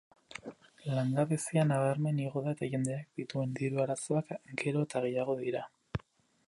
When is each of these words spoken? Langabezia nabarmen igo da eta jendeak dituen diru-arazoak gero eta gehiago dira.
Langabezia 0.99 1.65
nabarmen 1.71 2.21
igo 2.23 2.43
da 2.47 2.55
eta 2.57 2.71
jendeak 2.73 3.05
dituen 3.21 3.55
diru-arazoak 3.61 4.35
gero 4.65 4.87
eta 4.89 5.05
gehiago 5.07 5.39
dira. 5.45 5.65